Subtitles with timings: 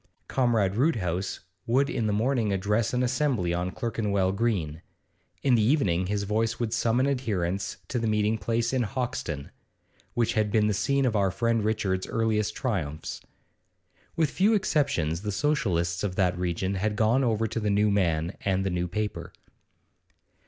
[0.27, 4.81] Comrade Roodhouse would in the morning address an assembly on Clerkenwell Green;
[5.43, 9.51] in the evening his voice would summon adherents to the meeting place in Hoxton
[10.15, 13.21] which had been the scene of our friend Richard's earliest triumphs.
[14.15, 18.35] With few exceptions the Socialists of that region had gone over to the new man
[18.43, 19.31] and the new paper.